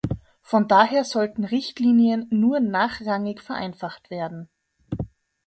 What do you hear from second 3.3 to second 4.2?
vereinfacht